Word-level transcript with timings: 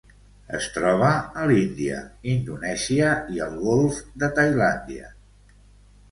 Es 0.59 0.67
troba 0.75 1.09
a 1.41 1.41
l'Índia, 1.49 1.99
Indonèsia 2.31 3.11
i 3.35 3.41
el 3.47 3.53
golf 3.67 3.99
de 4.23 4.31
Tailàndia. 4.39 5.13